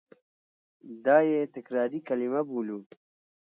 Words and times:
دا 1.05 1.17
یې 1.29 1.41
تکراري 1.55 1.99
کلیمه 2.07 2.41
بولو. 2.49 2.79